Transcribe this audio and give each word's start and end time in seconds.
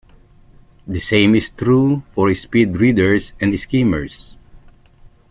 The 0.87 0.99
same 0.99 1.35
is 1.35 1.51
true 1.51 2.01
for 2.13 2.33
speed 2.33 2.75
readers 2.77 3.33
and 3.39 3.53
skimmers. 3.59 4.35